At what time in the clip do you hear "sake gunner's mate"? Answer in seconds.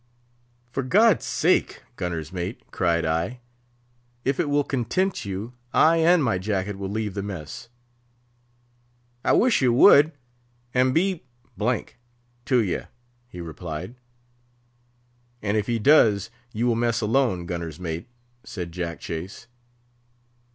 1.25-2.63